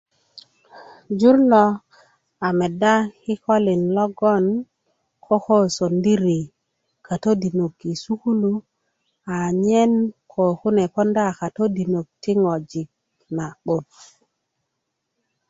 [1.19, 1.63] jur lo
[2.47, 4.45] a meda kikölin logon
[5.25, 6.39] ko ko sondiri
[7.07, 8.53] katodinok i sukulu
[9.37, 9.91] anyen
[10.31, 12.89] ko kune ponda a katodinok ti ŋojik
[13.35, 13.85] na'but